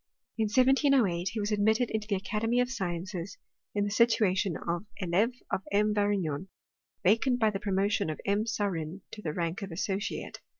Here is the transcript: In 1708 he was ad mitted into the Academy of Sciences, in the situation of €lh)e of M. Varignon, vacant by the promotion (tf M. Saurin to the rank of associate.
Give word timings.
In 0.35 0.45
1708 0.45 1.29
he 1.33 1.39
was 1.39 1.51
ad 1.51 1.59
mitted 1.59 1.91
into 1.91 2.07
the 2.07 2.15
Academy 2.15 2.59
of 2.59 2.71
Sciences, 2.71 3.37
in 3.75 3.83
the 3.83 3.91
situation 3.91 4.57
of 4.57 4.85
€lh)e 4.99 5.33
of 5.51 5.61
M. 5.71 5.93
Varignon, 5.93 6.47
vacant 7.05 7.39
by 7.39 7.51
the 7.51 7.59
promotion 7.59 8.07
(tf 8.07 8.17
M. 8.25 8.47
Saurin 8.47 9.01
to 9.11 9.21
the 9.21 9.31
rank 9.31 9.61
of 9.61 9.71
associate. 9.71 10.39